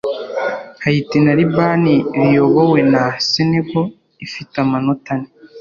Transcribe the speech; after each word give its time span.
Haiti 0.83 1.17
na 1.25 1.31
Liban 1.39 1.83
riyobowe 2.19 2.79
na 2.93 3.03
Senegal 3.31 3.85
ifite 4.25 4.53
amanota 4.65 5.09
ane 5.15 5.29